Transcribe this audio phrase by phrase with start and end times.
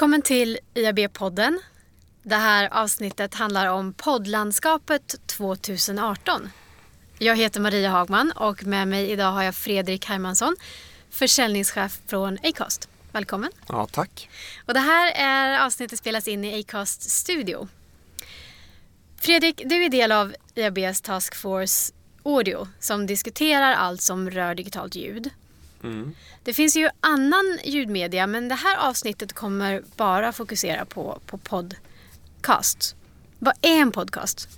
[0.00, 1.58] Välkommen till IAB-podden.
[2.22, 6.50] Det här avsnittet handlar om poddlandskapet 2018.
[7.18, 10.56] Jag heter Maria Hagman och med mig idag har jag Fredrik Hermansson,
[11.10, 12.88] försäljningschef från Acast.
[13.12, 13.50] Välkommen.
[13.68, 14.30] Ja, tack.
[14.66, 17.68] Och det här är avsnittet spelas in i Acast studio.
[19.16, 21.92] Fredrik, du är del av IABs Task Force
[22.24, 25.30] Audio som diskuterar allt som rör digitalt ljud.
[25.82, 26.14] Mm.
[26.44, 32.94] Det finns ju annan ljudmedia men det här avsnittet kommer bara fokusera på, på podcast.
[33.38, 34.48] Vad är en podcast?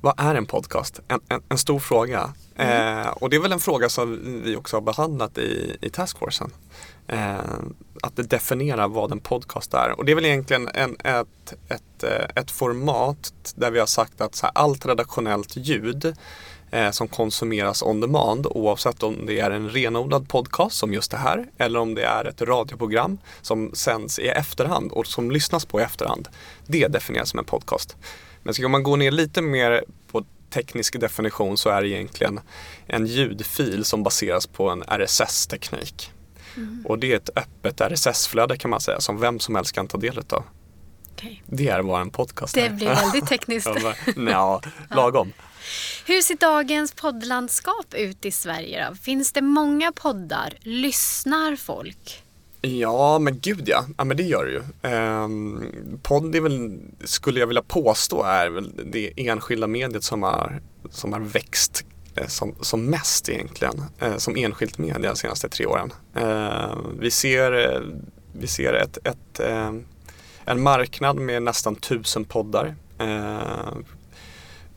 [0.00, 1.00] Vad är en podcast?
[1.08, 2.32] En, en, en stor fråga.
[2.56, 6.50] Eh, och det är väl en fråga som vi också har behandlat i, i taskforcen.
[7.06, 7.38] Eh,
[8.02, 9.98] att definiera vad en podcast är.
[9.98, 14.20] Och det är väl egentligen en, ett, ett, eh, ett format där vi har sagt
[14.20, 16.16] att så här, allt redaktionellt ljud
[16.70, 21.16] eh, som konsumeras on demand oavsett om det är en renodlad podcast som just det
[21.16, 25.80] här eller om det är ett radioprogram som sänds i efterhand och som lyssnas på
[25.80, 26.28] i efterhand.
[26.66, 27.96] Det definieras som en podcast.
[28.42, 32.40] Men ska man gå ner lite mer på teknisk definition så är det egentligen
[32.86, 36.12] en ljudfil som baseras på en RSS-teknik.
[36.56, 36.86] Mm.
[36.86, 39.98] Och det är ett öppet RSS-flöde kan man säga som vem som helst kan ta
[39.98, 40.44] del av.
[41.12, 41.42] Okej.
[41.46, 42.70] Det är vad en podcast Det är.
[42.70, 43.68] blir väldigt tekniskt.
[44.30, 45.32] Ja, lagom.
[46.06, 48.94] Hur ser dagens poddlandskap ut i Sverige då?
[48.94, 50.54] Finns det många poddar?
[50.60, 52.22] Lyssnar folk?
[52.60, 53.84] Ja, men gud ja.
[53.98, 54.62] Ja, men det gör det ju.
[54.82, 55.62] Ehm,
[56.02, 61.12] podd är väl, skulle jag vilja påstå, är väl det enskilda mediet som har, som
[61.12, 61.84] har växt
[62.14, 65.92] eh, som, som mest egentligen, eh, som enskilt media de senaste tre åren.
[66.14, 67.80] Eh, vi ser, eh,
[68.32, 69.72] vi ser ett, ett, eh,
[70.44, 72.74] en marknad med nästan tusen poddar.
[72.98, 73.84] Ehm,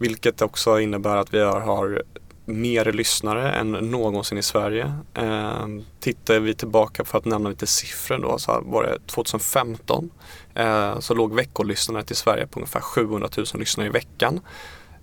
[0.01, 2.03] vilket också innebär att vi har,
[2.45, 4.93] mer lyssnare än någonsin i Sverige.
[5.13, 5.67] Eh,
[5.99, 10.09] tittar vi tillbaka för att nämna lite siffror då så var det 2015
[10.55, 14.39] eh, så låg veckolyssnare i Sverige på ungefär 700 000 lyssnare i veckan.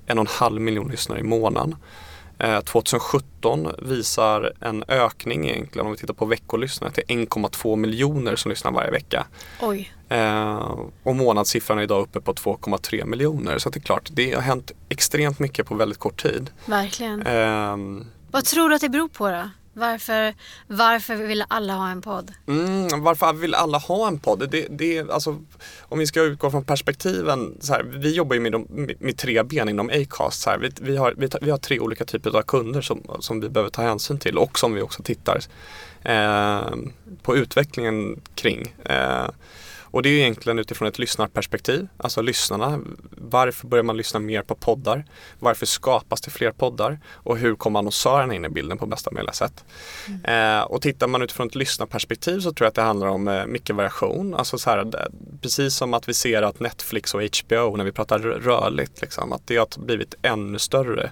[0.06, 1.76] En och en halv miljon lyssnare i månaden.
[2.38, 8.48] Eh, 2017 visar en ökning egentligen om vi tittar på veckolyssnare till 1,2 miljoner som
[8.48, 9.26] lyssnar varje vecka.
[9.60, 9.92] Oj.
[10.08, 13.58] Eh, och månadssiffran är idag uppe på 2,3 miljoner.
[13.58, 16.50] Så det är klart, det har hänt extremt mycket på väldigt kort tid.
[16.66, 17.22] Verkligen.
[17.26, 19.50] Ehm, Vad tror du att det beror på då?
[19.78, 20.34] Varför,
[20.66, 22.32] varför vill alla ha en podd?
[22.46, 24.50] Mm, varför vill alla ha en podd?
[24.50, 25.44] Det, det, alltså,
[25.80, 28.66] om vi ska utgå från perspektiven, så här, vi jobbar ju med, de,
[28.98, 30.40] med, tre ben inom Acast.
[30.40, 33.40] Så här, vi, vi, har, vi, vi har tre olika typer av kunder som, som
[33.40, 35.40] vi behöver ta hänsyn till och som vi också tittar
[36.02, 36.70] eh,
[37.22, 38.74] på utvecklingen kring.
[38.84, 39.28] Eh,
[39.90, 42.80] och det är egentligen utifrån ett lyssnarperspektiv, alltså lyssnarna.
[43.10, 45.04] Varför börjar man lyssna mer på poddar?
[45.38, 47.00] Varför skapas det fler poddar?
[47.08, 49.64] Och hur kommer annonsörerna in i bilden på bästa möjliga sätt?
[50.24, 53.46] Eh, och tittar man utifrån ett lyssnarperspektiv så tror jag att det handlar om eh,
[53.46, 54.34] mycket variation.
[54.34, 55.08] Alltså så här,
[55.42, 59.32] precis som att vi ser att Netflix och HBO, när vi pratar rö- rörligt, liksom,
[59.32, 61.10] att det har blivit ännu större.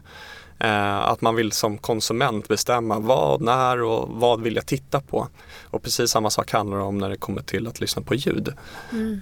[0.58, 5.28] Eh, att man vill som konsument bestämma vad, när och vad vill jag titta på.
[5.62, 8.52] Och precis samma sak handlar det om när det kommer till att lyssna på ljud.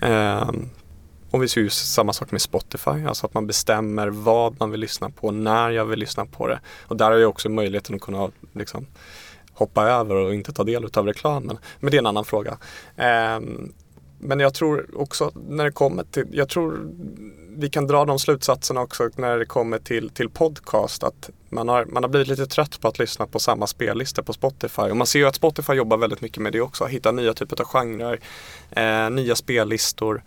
[0.02, 0.50] Eh,
[1.30, 4.80] och vi ser ju samma sak med Spotify, alltså att man bestämmer vad man vill
[4.80, 6.60] lyssna på, när jag vill lyssna på det.
[6.82, 8.86] Och där har jag också möjligheten att kunna liksom,
[9.52, 11.58] hoppa över och inte ta del av reklamen.
[11.80, 12.58] Men det är en annan fråga.
[12.96, 13.72] Ehm,
[14.18, 16.80] men jag tror också när det kommer till, jag tror
[17.56, 21.84] vi kan dra de slutsatserna också när det kommer till, till podcast att man har,
[21.84, 24.82] man har blivit lite trött på att lyssna på samma spellistor på Spotify.
[24.82, 27.60] Och man ser ju att Spotify jobbar väldigt mycket med det också, hitta nya typer
[27.60, 28.20] av genrer,
[28.70, 30.22] eh, nya spellistor.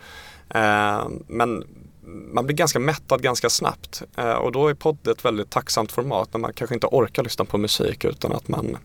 [0.50, 1.64] Eh, men
[2.08, 6.34] man blir ganska mättad ganska snabbt eh, och då är podd ett väldigt tacksamt format
[6.34, 8.78] när man kanske inte orkar lyssna på musik utan att man,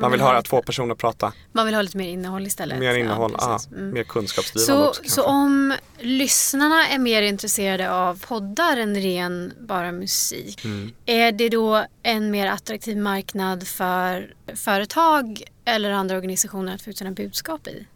[0.00, 1.32] man vill ha höra lite- två personer prata.
[1.52, 2.78] Man vill ha lite mer innehåll istället.
[2.78, 3.72] Mer innehåll, ja, precis.
[3.72, 3.90] Mm.
[3.90, 9.92] mer kunskapsdrivande Så, också så om lyssnarna är mer intresserade av poddar än ren bara
[9.92, 10.92] musik, Mm.
[11.06, 16.98] är det då en mer attraktiv marknad för företag eller andra organisationer att få ut
[16.98, 17.86] sina budskap i?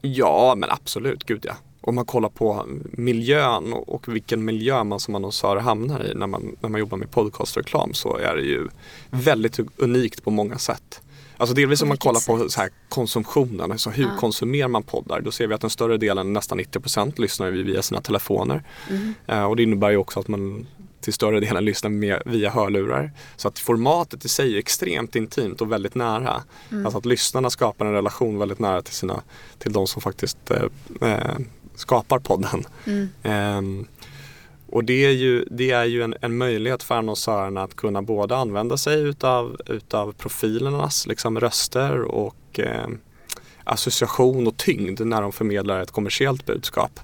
[0.00, 1.54] Ja, men absolut, gud ja.
[1.80, 6.26] Om man kollar på miljön och och vilken miljö man som annonsör hamnar i när
[6.26, 8.68] man, när man jobbar med podcastreklam så är det ju
[9.10, 11.00] väldigt unikt på många sätt.
[11.36, 14.16] Alltså delvis om man kollar på så här konsumtionen, alltså hur Ja.
[14.20, 15.20] konsumerar man poddar?
[15.20, 18.62] Då ser vi att den större delen, nästan 90% lyssnar vi via sina telefoner.
[18.90, 19.14] Mm.
[19.26, 20.66] Eh, och det innebär ju också att man
[21.00, 23.10] till större delen lyssnar med, via hörlurar.
[23.36, 26.42] Så att formatet i sig är extremt intimt och väldigt nära.
[26.70, 26.86] Mm.
[26.86, 29.22] Alltså att lyssnarna skapar en relation väldigt nära till, sina,
[29.58, 31.36] till de som faktiskt eh, eh,
[31.74, 32.64] skapar podden.
[32.86, 33.08] Mm.
[33.22, 33.86] Ehm,
[34.74, 38.36] och det är ju, det är ju en, en möjlighet för annonsörerna att kunna både
[38.36, 42.88] använda sig utav, utav profilernas liksom, röster och eh,
[43.64, 47.00] association och tyngd när de förmedlar ett kommersiellt budskap.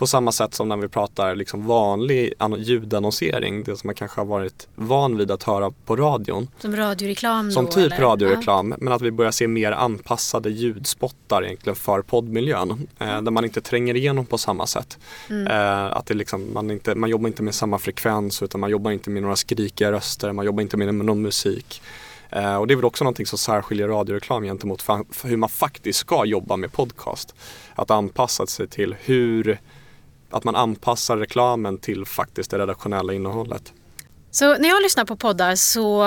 [0.00, 4.26] På samma sätt som när vi pratar liksom vanlig ljudannonsering, det som man kanske har
[4.26, 6.48] varit van vid att höra på radion.
[6.58, 8.06] Som radioreklam Som då, typ eller?
[8.06, 12.88] radioreklam, men att vi börjar se mer anpassade ljudspottar egentligen för poddmiljön.
[12.98, 14.98] Eh, där man inte tränger igenom på samma sätt.
[15.30, 15.46] Mm.
[15.46, 18.90] Eh, att det liksom, man, inte, man jobbar inte med samma frekvens utan man jobbar
[18.90, 21.82] inte med några skrikiga röster, man jobbar inte med någon musik.
[22.30, 24.84] Eh, och det är väl också någonting som särskiljer radioreklam gentemot
[25.24, 27.34] hur man faktiskt ska jobba med podcast.
[27.74, 29.58] Att anpassa sig till hur,
[30.30, 33.72] att man anpassar reklamen till faktiskt det redaktionella innehållet.
[34.30, 36.02] Så när jag lyssnar på poddar så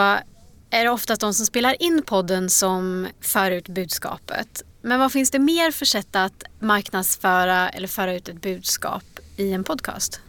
[0.70, 4.64] är det oftast de som spelar in podden som för ut budskapet.
[4.82, 9.04] Men vad finns det mer för sätt att marknadsföra eller föra ut ett budskap
[9.38, 10.20] i en podcast?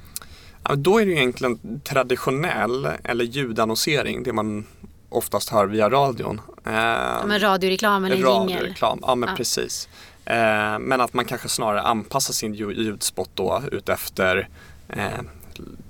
[0.69, 4.67] Ja, då är det egentligen traditionell eller ljudannonsering, det man
[5.08, 6.41] oftast hör via radion.
[6.64, 8.32] Ja, men radioreklam eller jingel?
[8.32, 9.37] radioreklam, ja men Ja.
[9.37, 9.88] precis.
[10.26, 14.48] Eh, men att man kanske snarare anpassar sin ljudspot då utefter
[14.88, 15.20] eh,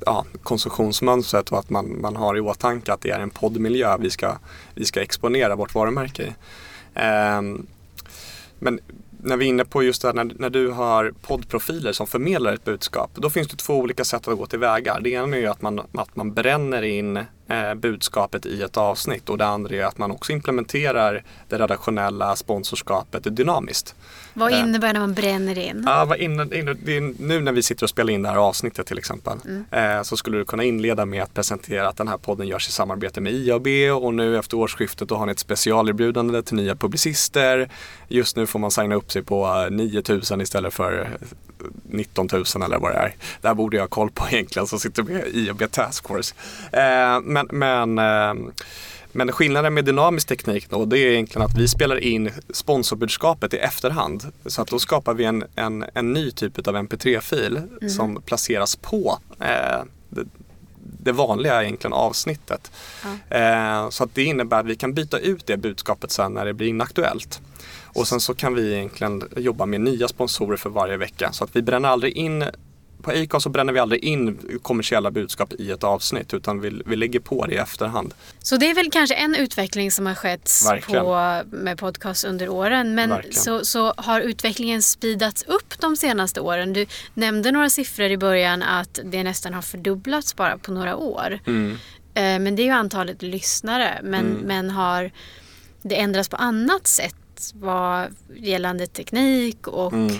[0.06, 4.10] ja, konsumtionsmönstret och att man, man har i åtanke att det är en poddmiljö vi
[4.10, 4.38] ska,
[4.74, 6.34] vi ska exponera vårt varumärke i.
[6.94, 7.42] Eh,
[8.58, 8.80] men
[9.24, 12.52] när vi är inne på just det här, när, när du har poddprofiler som förmedlar
[12.52, 15.00] ett budskap, då finns det två olika sätt att gå tillväga.
[15.00, 19.28] Det ena är ju att man, att man bränner in eh, budskapet i ett avsnitt
[19.28, 23.94] och det andra är att man också implementerar det redaktionella sponsorskapet dynamiskt.
[24.34, 24.60] Vad Eh.
[24.60, 25.82] innebär när man bränner in?
[25.86, 28.98] Ja, vad det är, nu när vi sitter och spelar in det här avsnittet till
[28.98, 29.38] exempel
[29.70, 32.72] eh, så skulle du kunna inleda med att presentera att den här podden görs i
[32.72, 33.66] samarbete med IAB
[34.02, 37.68] och nu efter årsskiftet då har ni ett specialerbjudande till nya publicister.
[38.08, 41.26] Just nu får man signa upp sig på eh, 9000 istället för eh,
[41.82, 43.16] 19 000 eller vad det är.
[43.40, 46.34] Det här borde jag ha koll på egentligen som sitter med i IAB Task Force.
[46.72, 48.52] Eh, men men eh,
[49.16, 53.56] men skillnaden med dynamisk teknik då, det är egentligen att vi spelar in sponsorbudskapet i
[53.56, 54.32] efterhand.
[54.46, 59.18] Så att då skapar vi en, en, en ny typ av mp3-fil som placeras på
[59.40, 59.82] eh,
[61.04, 62.70] det, vanliga egentligen avsnittet.
[63.28, 66.54] Eh, så att det innebär att vi kan byta ut det budskapet sen när det
[66.54, 67.40] blir inaktuellt.
[67.82, 71.32] Och sen så kan vi egentligen jobba med nya sponsorer för varje vecka.
[71.32, 72.44] Så att vi bränner aldrig in
[73.04, 76.96] på Acast så bränner vi aldrig in kommersiella budskap i ett avsnitt utan vi, vi
[76.96, 78.14] lägger på det i efterhand.
[78.42, 81.04] Så det är väl kanske en utveckling som har skett Verkligen.
[81.04, 82.94] på, med podcast under åren.
[82.94, 83.34] Men Verkligen.
[83.34, 86.72] så, så har utvecklingen speedats upp de senaste åren.
[86.72, 91.38] Du nämnde några siffror i början att det nästan har fördubblats bara på några år.
[91.46, 91.70] Mm.
[92.14, 94.00] Eh, Men det är ju antalet lyssnare.
[94.02, 95.10] Men, men har
[95.82, 97.14] det ändrats på annat sätt
[97.54, 98.06] vad
[98.36, 100.14] gällande teknik och Mm.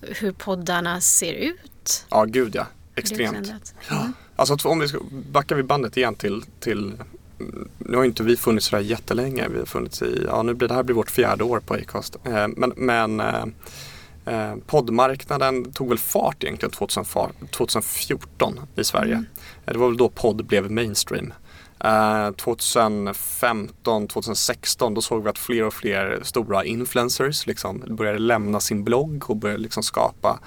[0.00, 1.60] hur poddarna ser ut?
[2.10, 2.66] Ja, gud ja.
[2.94, 3.52] Extremt.
[3.90, 4.08] Ja.
[4.36, 4.98] Alltså om vi ska,
[5.32, 6.92] backar vi bandet igen till, till
[7.78, 9.48] nu har inte vi funnits sådär jättelänge.
[9.48, 12.16] Vi har funnits i, ja nu blir det här blir vårt fjärde år på Acast.
[12.24, 13.44] Eh, men men eh,
[14.24, 17.04] eh, poddmarknaden tog väl fart egentligen 2000,
[17.50, 19.14] 2014 i Sverige.
[19.66, 21.32] Eh, Det var väl då podd blev mainstream.
[21.84, 28.60] Eh, 2015, 2016 då såg vi att fler och fler stora influencers liksom började lämna
[28.60, 30.38] sin blogg och började liksom skapa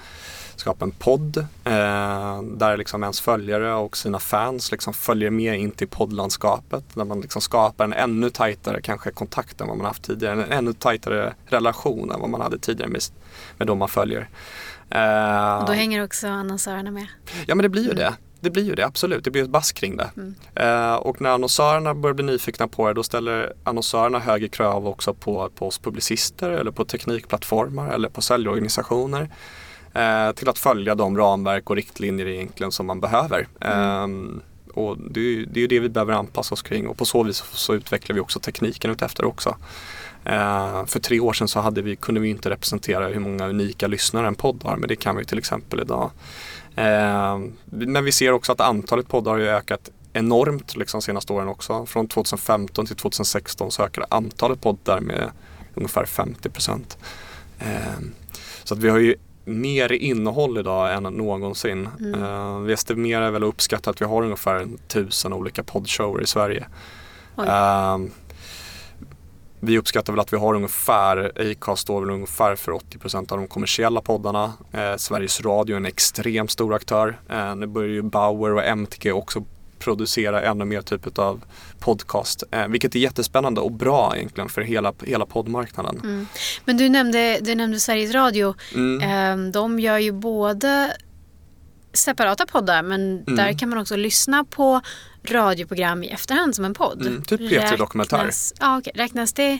[0.60, 5.70] skapa en podd eh, där liksom ens följare och sina fans liksom följer med in
[5.70, 6.84] till poddlandskapet.
[6.94, 10.42] Där man liksom skapar en ännu tajtare kanske kontakt än vad man haft tidigare.
[10.44, 13.02] En ännu tajtare relation än vad man hade tidigare med,
[13.58, 14.28] med de man följer.
[14.90, 17.06] Eh, Och då hänger också annonsörerna med.
[17.46, 18.14] Ja men det blir ju det.
[18.40, 19.24] Det blir ju det, absolut.
[19.24, 20.10] Det blir ett bass kring det.
[20.16, 20.34] Mm.
[20.54, 25.14] Eh, och när annonsörerna börjar bli nyfikna på det då ställer annonsörerna högre krav också
[25.14, 29.30] på, på oss publicister eller på teknikplattformar eller på säljorganisationer.
[29.94, 33.46] Eh, till att följa de ramverk och riktlinjer egentligen som man behöver.
[33.60, 34.06] Eh,
[34.74, 37.44] och det är det, är det vi behöver anpassa oss kring och på så vis
[37.52, 39.56] så utvecklar vi också tekniken utefter också.
[40.24, 43.86] Eh, för tre år sedan så hade vi, kunde vi inte representera hur många unika
[43.86, 46.10] lyssnare en podd har men det kan vi till exempel idag.
[46.76, 51.86] Eh, men vi ser också att antalet poddar har ökat enormt liksom senaste åren också.
[51.86, 55.30] Från 2015 till 2016 så ökade antalet poddar med
[55.74, 56.98] ungefär 50 procent.
[57.58, 58.00] Eh,
[58.64, 61.88] så att vi har ju mer innehåll idag än någonsin.
[62.16, 66.26] Eh, vi estimerar väl och uppskattar att vi har ungefär en tusen olika poddshower i
[66.26, 66.66] Sverige.
[67.38, 67.98] Eh,
[69.60, 73.46] vi uppskattar väl att vi har ungefär, Acast står väl ungefär för 80% av de
[73.48, 74.52] kommersiella poddarna.
[74.72, 77.18] Eh, Sveriges Radio är en extremt stor aktör.
[77.56, 79.44] Nu börjar ju Bauer och MTG också
[79.84, 81.44] producera ännu mer typ av
[81.78, 82.42] podcast.
[82.50, 86.00] Eh, vilket är jättespännande och bra egentligen för hela, hela poddmarknaden.
[86.04, 86.26] Mm.
[86.64, 88.54] Men du nämnde, du nämnde Sveriges Radio.
[88.74, 89.10] Mm.
[89.10, 90.96] Ehm, De gör ju både
[91.92, 93.36] separata poddar men Mm.
[93.36, 94.80] där kan man också lyssna på
[95.28, 97.06] radioprogram i efterhand som en podd.
[97.06, 98.30] Mm, typ P3 Dokumentär.
[98.60, 98.92] Ja, okej.
[98.96, 99.58] Räknas det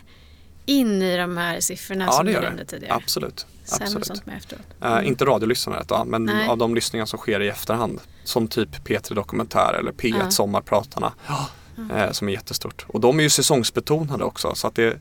[0.66, 2.66] in i de här siffrorna Ja, som det du gör nämnde det.
[2.70, 2.94] tidigare?
[2.94, 3.46] Absolut.
[3.64, 4.06] Sen Absolut.
[4.06, 4.62] sånt med efteråt.
[4.82, 6.48] Eh, inte radiolyssnandet då, men Nej.
[6.48, 8.00] av de lyssningar som sker i efterhand.
[8.24, 10.30] Som typ P3 Dokumentär eller P1 Ja.
[10.30, 11.12] Sommarpratarna.
[11.96, 12.84] Eh, som är jättestort.
[12.88, 14.54] Och de är ju säsongsbetonade också.
[14.54, 14.98] Så att det,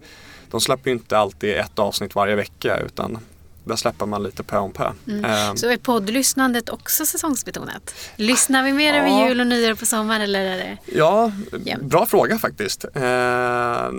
[0.52, 3.18] de släpper ju inte alltid ett avsnitt varje vecka utan
[3.66, 4.86] där släpper man lite pö om pö.
[4.86, 7.96] Eh, Så är poddlyssnandet också säsongsbetonat?
[8.16, 9.00] Lyssnar vi mer Ja.
[9.00, 10.78] över jul och nyår på sommaren eller är det?
[10.86, 11.32] Ja,
[11.66, 11.84] Jämt.
[11.84, 12.86] bra fråga faktiskt.
[12.94, 13.90] Eh,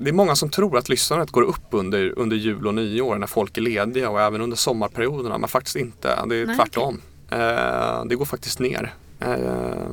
[0.00, 3.26] det är många som tror att lyssnandet går upp under, under jul och nyår när
[3.26, 5.38] folk är lediga och även under sommarperioderna.
[5.38, 6.08] Men faktiskt inte.
[6.26, 7.00] Det är Nej, tvärtom.
[7.30, 8.94] Eh, det går faktiskt ner.
[9.20, 9.88] Eh,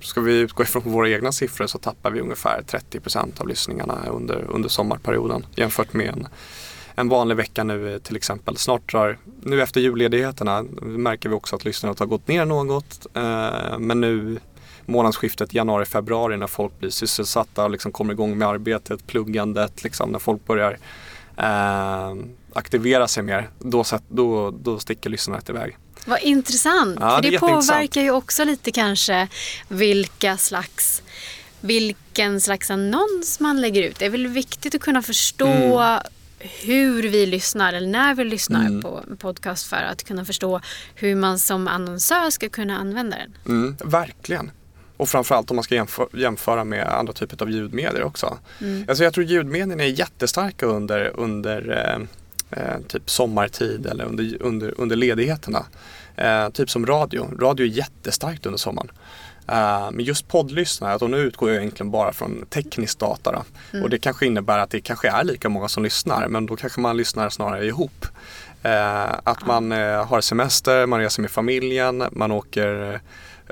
[0.00, 4.44] ska vi utgå ifrån våra egna siffror så tappar vi ungefär 30% av lyssningarna under,
[4.48, 6.28] under sommarperioden jämfört med en,
[6.94, 8.56] en vanlig vecka nu eh, till exempel.
[8.56, 13.06] Snart drar, nu efter julledigheterna märker vi också att lyssnandet har gått ner något.
[13.14, 14.38] Eh, men nu
[14.86, 20.18] månadsskiftet januari-februari när folk blir sysselsatta och liksom kommer igång med arbetet, pluggandet, liksom, när
[20.18, 20.78] folk börjar
[21.36, 22.14] eh,
[22.52, 25.76] aktivera sig mer, då, då, då sticker lyssnandet iväg.
[26.06, 26.98] Vad intressant!
[27.00, 29.28] Ja, För det det påverkar ju också lite kanske
[29.68, 31.02] vilka slags
[31.60, 33.98] vilken slags annons man lägger ut.
[33.98, 35.98] Det är väl viktigt att kunna förstå
[36.38, 38.82] hur vi lyssnar eller när vi lyssnar Mm.
[38.82, 40.60] på en podcast för att kunna förstå
[40.94, 43.34] hur man som annonsör ska kunna använda den.
[43.46, 44.50] Mm, verkligen.
[45.02, 48.38] Och framförallt om man ska jämföra, jämföra med andra typer av ljudmedier också.
[48.88, 51.70] Alltså jag tror ljudmedierna är jättestarka under, under
[52.50, 55.66] eh, eh, typ sommartid eller under, under, under ledigheterna.
[56.16, 57.30] Eh, typ som radio.
[57.38, 58.90] Radio är jättestarkt under sommaren.
[59.48, 63.32] Eh, men just poddlyssnare, och nu utgår jag egentligen bara från teknisk data.
[63.32, 63.82] Då.
[63.82, 66.80] Och det kanske innebär att det kanske är lika många som lyssnar men då kanske
[66.80, 68.06] man lyssnar snarare ihop.
[68.62, 73.00] Eh, att man har semester, man reser med familjen, man åker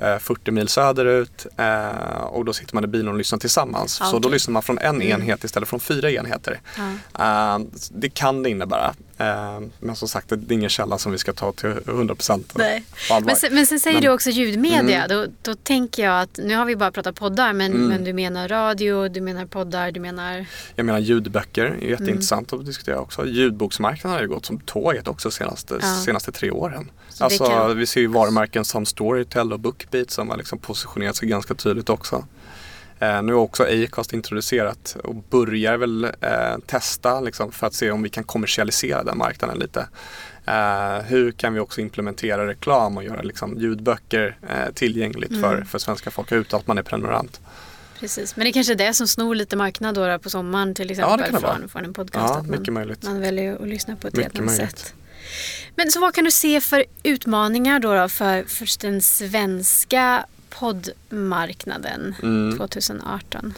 [0.00, 3.98] 40 mil söderut eh, och då sitter man i bilen och lyssnar tillsammans.
[4.00, 6.60] Ja, Så då lyssnar man från en enhet istället från fyra enheter.
[6.76, 7.54] Ja.
[7.54, 7.58] Eh,
[7.90, 8.94] det kan det innebära.
[9.20, 12.84] Eh, men som sagt, det är ingen källa som vi ska ta till 100% Nej.
[13.08, 13.26] på allvar.
[13.26, 15.08] Men sen, men sen säger Men- du också ljudmedia.
[15.08, 17.88] Då, då tänker jag att, nu har vi bara pratat poddar, men, Mm.
[17.88, 20.46] men du menar radio, du menar poddar, du menar...
[20.76, 21.88] Jag menar ljudböcker är Mm.
[21.90, 23.26] jätteintressant att diskutera också.
[23.26, 25.94] Ljudboksmarknaden har ju gått som tåget också senaste, Ja.
[26.04, 26.90] senaste tre åren.
[27.08, 31.16] Så Alltså kan- vi ser ju varumärken som Storytel och Bookbeat som har liksom positionerat
[31.16, 32.24] sig ganska tydligt också.
[33.00, 36.10] Eh, nu har också Acast introducerat och börjar väl eh,
[36.66, 39.86] testa liksom, för att se om vi kan kommersialisera den marknaden lite.
[40.46, 45.42] Eh, hur kan vi också implementera reklam och göra liksom, ljudböcker eh, tillgängligt Mm.
[45.42, 47.40] för, för svenska folk utan att man är prenumerant.
[48.00, 48.36] Precis.
[48.36, 51.14] Men det kanske är det som snor lite marknad då, då på sommaren till Ja,
[51.14, 51.56] exempel vara.
[51.56, 52.24] från, från en podcast.
[52.28, 53.02] Ja, att man, mycket möjligt.
[53.02, 54.78] man väljer att lyssna på ett Mycket annat möjligt.
[54.78, 54.94] sätt.
[55.74, 62.14] Men så vad kan du se för utmaningar då, då för, för den svenska poddmarknaden
[62.22, 62.58] Mm.
[62.58, 63.54] 2018?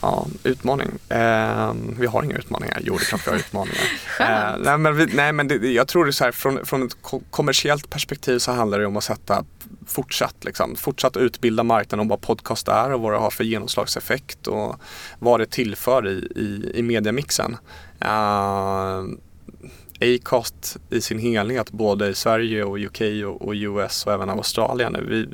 [0.00, 0.88] Ja, utmaning.
[1.08, 2.80] Eh, vi har inga utmaningar.
[2.84, 3.82] Jo, det är klart vi har utmaningar.
[4.20, 6.86] Eh, nej, men, vi, nej, men det, jag tror det är så här, från, från
[6.86, 9.44] ett ko- kommersiellt perspektiv så handlar det om att sätta
[9.86, 14.46] fortsatt, liksom, fortsatt utbilda marknaden om vad podcast är och vad det har för genomslagseffekt
[14.46, 14.76] och
[15.18, 17.56] vad det tillför i, i, i mediamixen.
[18.00, 19.02] Eh,
[20.00, 24.96] Acast i sin helhet, både i Sverige och UK och, och US och även Australien.
[25.08, 25.28] Vi,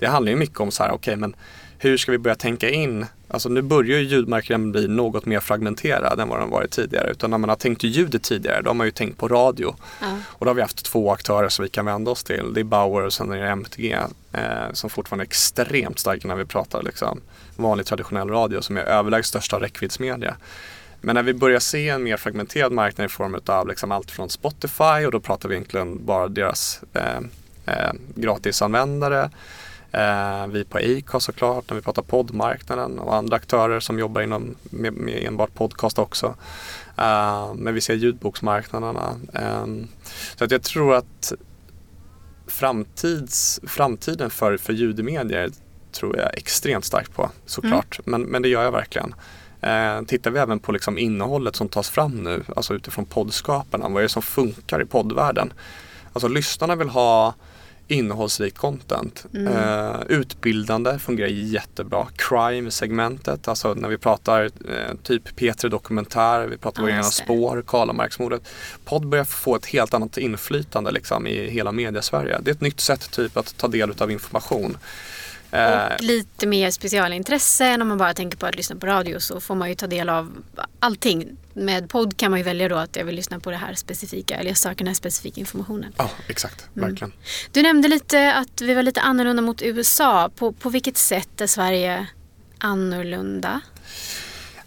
[0.00, 1.36] det handlar ju mycket om så här, okej men
[1.82, 6.20] hur ska vi börja tänka in, alltså nu börjar ju ljudmarknaden bli något mer fragmenterad
[6.20, 7.10] än vad den varit tidigare.
[7.10, 9.76] Utan när man har tänkt ljudet tidigare, då har man ju tänkt på radio.
[10.00, 10.06] Ja.
[10.26, 12.54] Och då har vi haft två aktörer som vi kan vända oss till.
[12.54, 13.92] Det är Bauer och sen är det MTG
[14.32, 14.40] eh,
[14.72, 17.20] som fortfarande är extremt starka när vi pratar liksom,
[17.56, 20.36] vanlig traditionell radio som är överlägset största räckviddsmedia.
[21.00, 24.30] Men när vi börjar se en mer fragmenterad marknad i form av liksom allt från
[24.30, 27.20] Spotify och då pratar vi egentligen bara deras eh,
[27.66, 29.30] eh, gratisanvändare.
[29.92, 34.54] Eh, vi på Acast såklart när vi pratar poddmarknaden och andra aktörer som jobbar inom
[34.62, 36.34] med, med enbart podcast också.
[36.96, 39.14] Eh, men vi ser ljudboksmarknaderna.
[39.34, 39.66] Eh,
[40.36, 41.32] så att jag tror att
[42.46, 45.50] framtids, framtiden för, för ljudmedier
[45.92, 48.00] tror jag extremt starkt på såklart.
[48.04, 49.14] Men, men det gör jag verkligen.
[49.60, 53.98] Eh, tittar vi även på liksom innehållet som tas fram nu, alltså utifrån poddskaparna, vad
[53.98, 55.52] är det som funkar i poddvärlden?
[56.12, 57.34] Alltså lyssnarna vill ha
[57.90, 59.26] innehållsrikt content.
[59.34, 62.06] Eh, utbildande fungerar jättebra.
[62.16, 67.24] Crime-segmentet, alltså när vi pratar eh, typ P3 Dokumentär, vi pratar just det.
[67.24, 68.42] spår, Karlamarksmordet.
[68.84, 72.38] Podd börjar få ett helt annat inflytande liksom, i hela media-Sverige.
[72.42, 74.76] Det är ett nytt sätt typ att ta del av information.
[75.52, 79.18] Eh, Och lite mer specialintresse än om man bara tänker på att lyssna på radio
[79.20, 80.42] så får man ju ta del av
[80.80, 81.36] allting.
[81.52, 84.34] Med podd kan man ju välja då att jag vill lyssna på det här specifika
[84.36, 85.92] eller jag söker den här specifika informationen.
[85.96, 86.68] Ja, exakt.
[86.76, 86.88] Mm.
[86.88, 87.12] Verkligen.
[87.52, 90.30] Du nämnde lite att vi var lite annorlunda mot USA.
[90.36, 92.06] På, på vilket sätt är Sverige
[92.58, 93.60] annorlunda?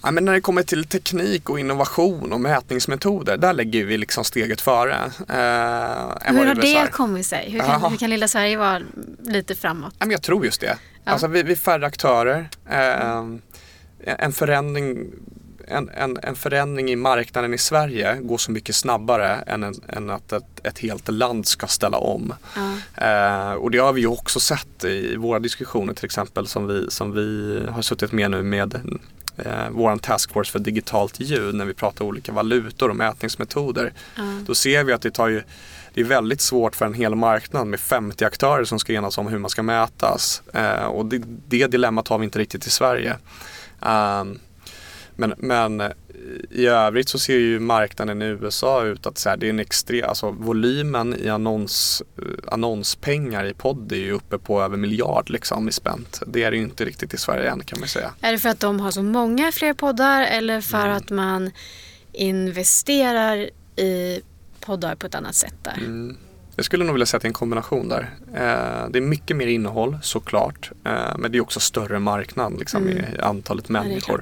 [0.03, 4.23] Ja, men när det kommer till teknik och innovation och mätningsmetoder, där lägger vi liksom
[4.23, 4.95] steget före.
[5.29, 7.51] Eh, hur har det kommit sig?
[7.51, 8.81] Hur kan, hur kan lilla Sverige vara
[9.19, 9.95] lite framåt?
[9.99, 10.77] Ja, men jag tror just det.
[11.03, 11.11] Ja.
[11.11, 12.49] Alltså, vi, vi är färre aktörer.
[12.69, 13.23] Eh,
[14.05, 15.11] en förändring
[15.67, 20.09] en, en, en, förändring i marknaden i Sverige går så mycket snabbare än, en, än
[20.09, 22.33] att ett, ett, helt land ska ställa om.
[22.57, 22.77] Mm.
[22.95, 26.85] Eh, och det har vi ju också sett i våra diskussioner till exempel som vi,
[26.89, 28.99] som vi har suttit med nu med
[29.37, 33.93] eh, vår taskforce för digitalt ljud när vi pratar olika valutor och mätningsmetoder.
[34.17, 34.45] Mm.
[34.45, 35.43] Då ser vi att det tar ju
[35.93, 39.27] det är väldigt svårt för en hel marknad med 50 aktörer som ska enas om
[39.27, 40.41] hur man ska mätas.
[40.53, 43.17] Eh, och det, det dilemmat har vi inte riktigt i Sverige.
[43.79, 44.39] Um,
[45.15, 45.91] men, men eh,
[46.51, 49.59] i övrigt så ser ju marknaden i USA ut att så här, det är en
[49.59, 55.29] extrem, alltså volymen i annons, eh, annonspengar i podd är ju uppe på över miljard
[55.29, 56.21] liksom i spänt.
[56.27, 58.13] Det är det ju inte riktigt i Sverige än kan man säga.
[58.21, 60.97] Är det för att de har så många fler poddar eller för mm.
[60.97, 61.51] att man
[62.11, 64.21] investerar i
[64.59, 65.77] poddar på ett annat sätt där?
[65.77, 66.17] Mm.
[66.55, 68.09] Jag skulle nog vilja säga att det är en kombination där.
[68.33, 70.71] Eh, det är mycket mer innehåll såklart.
[70.85, 72.97] Eh, men det är också större marknad liksom, mm.
[72.97, 74.21] i antalet människor.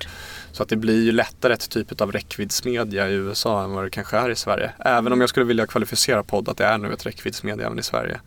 [0.52, 3.90] Så att det blir ju lättare ett typ av räckviddsmedia i USA än vad det
[3.90, 4.72] kanske är i Sverige.
[4.80, 7.84] Även om jag skulle vilja kvalificera podd att det är nu ett räckviddsmedia även i
[7.84, 8.20] Sverige.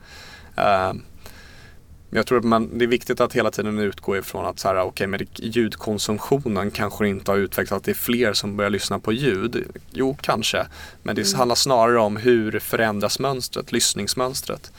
[2.15, 4.69] Uh, jag tror att man, det är viktigt att hela tiden utgå ifrån att så
[4.69, 8.99] här, okay, med ljudkonsumtionen kanske inte har utvecklats, att det är fler som börjar lyssna
[8.99, 9.65] på ljud.
[9.91, 10.67] Jo, kanske.
[11.03, 11.39] Men det mm.
[11.39, 14.73] handlar snarare om hur förändras mönstret, lyssningsmönstret.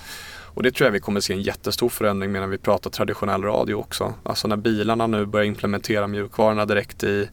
[0.55, 3.43] Och det tror jag vi kommer se en jättestor förändring med när vi pratar traditionell
[3.43, 4.13] radio också.
[4.23, 7.29] Alltså när bilarna nu börjar implementera mjukvarorna direkt i,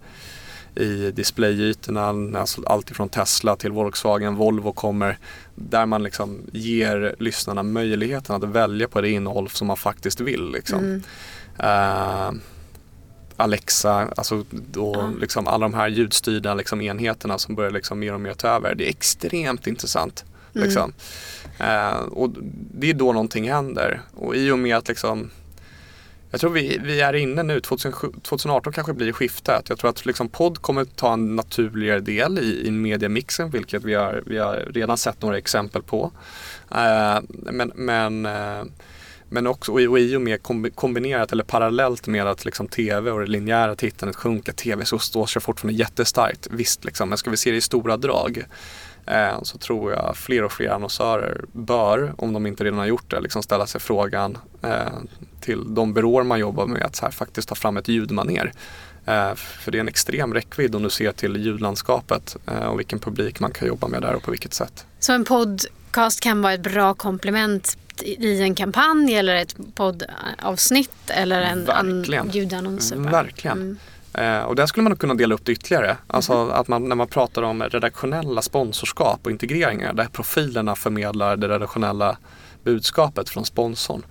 [0.74, 5.18] i displayytorna, alltså allt ifrån Tesla till Volkswagen, Volvo kommer
[5.54, 10.52] där man liksom ger lyssnarna möjligheten att välja på det innehåll som man faktiskt vill.
[10.52, 10.78] Liksom.
[10.78, 11.02] Mm.
[11.60, 12.40] Uh,
[13.36, 15.10] Alexa, alltså då ja.
[15.20, 18.74] liksom alla de här ljudstyrda liksom enheterna som börjar liksom mer och mer ta över.
[18.74, 20.24] Det är extremt intressant.
[20.54, 20.66] Mm.
[20.66, 20.92] Liksom.
[21.58, 22.30] Eh, och
[22.74, 24.00] det är då någonting händer.
[24.14, 25.30] Och i och med att liksom
[26.32, 29.68] jag tror vi, vi är inne nu, 2018 kanske blir skiftet.
[29.68, 33.94] Jag tror att liksom podd kommer ta en naturligare del i, i mediamixen, vilket vi
[33.94, 36.12] har, vi har redan sett några exempel på.
[36.70, 38.64] Eh, men, men, eh,
[39.28, 40.42] men också och i och med
[40.74, 45.26] kombinerat eller parallellt med att liksom tv och det linjära tittandet sjunker, tv så står
[45.26, 46.48] sig fortfarande jättestarkt.
[46.50, 48.44] Visst, liksom, men ska vi se det i stora drag
[49.06, 53.10] Eh, så tror jag fler och fler annonsörer bör, om de inte redan har gjort
[53.10, 54.98] det, liksom ställa sig frågan eh,
[55.42, 58.52] till de byråer man jobbar med att här, faktiskt ta fram ett ljudmaner.
[59.06, 62.36] Eh, för det är en extrem räckvidd om du ser till ljudlandskapet
[62.70, 64.86] och vilken publik man kan jobba med där och på vilket sätt.
[65.00, 71.40] Så en podcast kan vara ett bra komplement i en kampanj eller ett poddavsnitt eller
[71.40, 72.30] en Verkligen.
[72.30, 72.92] ljudannons?
[72.92, 73.58] Verkligen.
[73.58, 73.78] Mm.
[74.14, 75.96] Eh, och där skulle man kunna dela upp det ytterligare.
[76.06, 76.50] Alltså mm.
[76.50, 82.16] att man, när man pratar om redaktionella sponsorskap och integreringar där profilerna förmedlar det redaktionella
[82.64, 84.02] budskapet från sponsorn.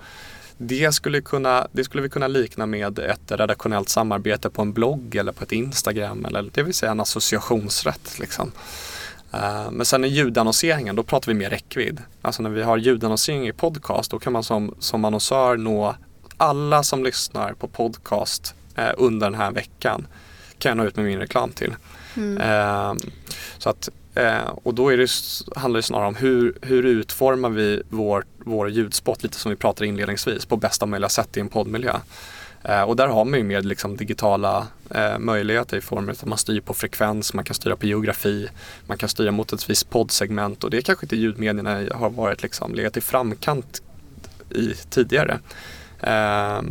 [0.63, 5.15] Det skulle, kunna, det skulle vi kunna likna med ett redaktionellt samarbete på en blogg
[5.15, 8.19] eller på ett Instagram, eller det vill säga en associationsrätt.
[8.19, 8.52] Liksom.
[9.34, 12.02] Uh, men sen i ljudannonseringen, då pratar vi mer räckvidd.
[12.21, 15.95] Alltså när vi har ljudannonsering i podcast, då kan man som, som annonsör nå
[16.38, 20.08] alla som lyssnar på podcast eh, under den här veckan
[20.58, 21.76] kan jag nå ut med min reklam till.
[22.17, 22.38] Mm.
[22.38, 22.93] Eh,
[23.58, 25.10] så att, eh, och då är det,
[25.60, 29.88] handlar det snarare om hur, hur utformar vi vår, vår ljudspot, lite som vi pratade
[29.88, 32.00] inledningsvis, på bästa möjliga sätt i en poddmiljö.
[32.63, 36.26] Eh, och där har man ju mer liksom digitala eh, möjligheter i form av att
[36.26, 38.47] man styr på frekvens, man kan styra på geografi,
[38.88, 42.76] man kan styra mot ett visst poddsegment och det kanske inte ljudmedierna har varit liksom
[42.76, 43.82] legat i framkant
[44.50, 45.39] i tidigare.
[46.00, 46.62] Eh,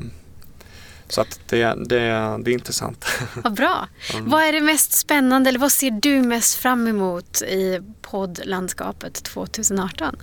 [1.10, 1.98] så att det, det,
[2.42, 3.04] det är intressant.
[3.34, 3.88] Vad bra.
[4.12, 4.30] Mm.
[4.30, 10.16] Vad är det mest spännande eller vad ser du mest fram emot i poddlandskapet 2018?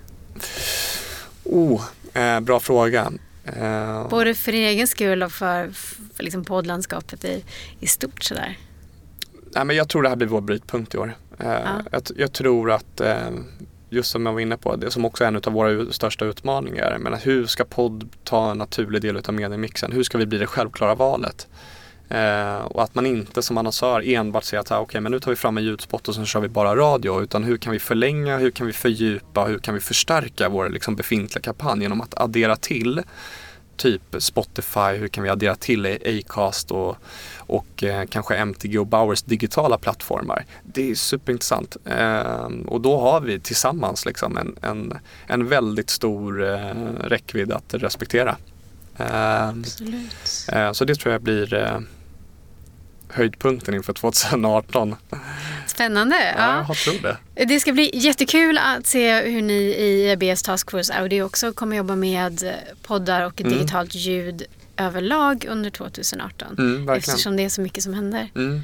[1.43, 3.11] Oh, eh, bra fråga.
[3.43, 5.71] Eh, Både för din egen skull och för,
[6.15, 7.43] för liksom poddlandskapet i,
[7.79, 8.57] i stort sådär.
[9.55, 11.15] Nej, men jag tror det här blir vår brytpunkt i år.
[11.39, 11.81] Eh, ja.
[11.91, 13.29] jag, jag, tror att eh,
[13.89, 16.97] just som jag var inne på, det som också är en av våra största utmaningar.
[16.99, 19.91] Men hur ska podd ta en naturlig del av mediemixen?
[19.91, 21.47] Hur ska vi bli det självklara valet?
[22.09, 25.31] Eh, och att man inte som annonsör enbart säger att ah, okay, men nu tar
[25.31, 27.21] vi fram en ljudspot och sen kör vi bara radio.
[27.21, 30.95] Utan hur kan vi förlänga, hur kan vi fördjupa, hur kan vi förstärka vår liksom,
[30.95, 33.01] befintliga kampanj genom att addera till
[33.77, 36.97] typ Spotify, hur kan vi addera till Acast och,
[37.47, 40.45] och eh, kanske MTG och Bowers digitala plattformar.
[40.63, 44.93] Det är superintressant eh, och då har vi tillsammans liksom en, en,
[45.27, 48.37] en väldigt stor eh, räckvidd att respektera.
[48.97, 50.47] Absolut.
[50.51, 51.79] Eh, så det tror jag blir eh,
[53.09, 54.95] höjdpunkten inför 2018.
[55.67, 56.15] Spännande.
[56.15, 56.65] Ja, Ja.
[56.67, 57.45] jag tror det.
[57.45, 61.77] Det ska bli jättekul att se hur ni i IABs Task Force Audio också kommer
[61.77, 63.53] jobba med poddar och Mm.
[63.53, 64.43] digitalt ljud
[64.77, 66.55] överlag under 2018.
[66.57, 66.89] Mm.
[66.89, 68.31] Eftersom det är så mycket som händer.
[68.35, 68.63] Mm,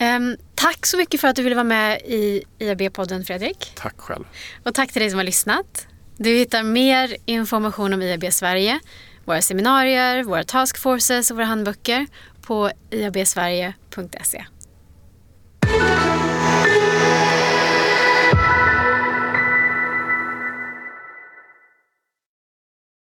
[0.00, 3.72] Ehm, tack så mycket för att du ville vara med i IAB-podden Fredrik.
[3.74, 4.24] tack själv.
[4.62, 5.86] Och tack till dig som har lyssnat.
[6.16, 8.80] Du hittar mer information om IAB Sverige,
[9.24, 12.06] våra seminarier, våra taskforces och våra handböcker
[12.42, 14.44] på iabsverige.se.